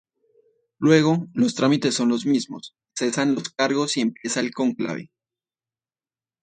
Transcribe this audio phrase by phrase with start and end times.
[0.79, 5.11] Luego, los trámites son los mismos: cesan todos los cargos y empieza el cónclave.